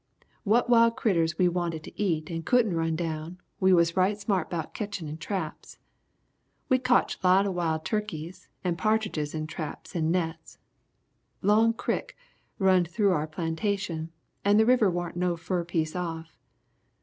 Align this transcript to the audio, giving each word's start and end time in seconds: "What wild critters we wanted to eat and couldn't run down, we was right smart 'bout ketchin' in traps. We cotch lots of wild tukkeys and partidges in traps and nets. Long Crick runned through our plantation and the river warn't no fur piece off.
"What 0.43 0.67
wild 0.67 0.95
critters 0.97 1.37
we 1.37 1.47
wanted 1.47 1.83
to 1.83 2.01
eat 2.01 2.31
and 2.31 2.43
couldn't 2.43 2.75
run 2.75 2.95
down, 2.95 3.39
we 3.59 3.71
was 3.71 3.95
right 3.95 4.17
smart 4.19 4.49
'bout 4.49 4.73
ketchin' 4.73 5.07
in 5.07 5.19
traps. 5.19 5.77
We 6.69 6.79
cotch 6.79 7.19
lots 7.23 7.47
of 7.47 7.53
wild 7.53 7.85
tukkeys 7.85 8.47
and 8.63 8.79
partidges 8.79 9.35
in 9.35 9.45
traps 9.45 9.93
and 9.93 10.11
nets. 10.11 10.57
Long 11.43 11.73
Crick 11.73 12.17
runned 12.57 12.87
through 12.89 13.11
our 13.11 13.27
plantation 13.27 14.09
and 14.43 14.59
the 14.59 14.65
river 14.65 14.89
warn't 14.89 15.17
no 15.17 15.37
fur 15.37 15.63
piece 15.63 15.95
off. 15.95 16.35